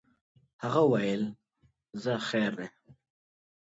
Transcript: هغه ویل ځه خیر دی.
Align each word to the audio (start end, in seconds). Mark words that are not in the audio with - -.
هغه 0.63 0.81
ویل 0.91 1.23
ځه 2.01 2.13
خیر 2.27 2.51
دی. 2.59 2.67